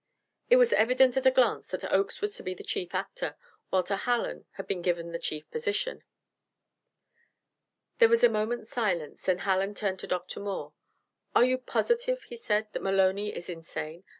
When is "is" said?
13.31-13.47